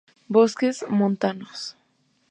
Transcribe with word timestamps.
Bosques 0.35 0.83
montanos. 0.89 1.77